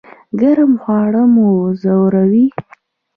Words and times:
ګرم 0.39 0.71
خواړه 0.81 1.23
مو 1.33 1.47
ځوروي؟ 1.81 2.45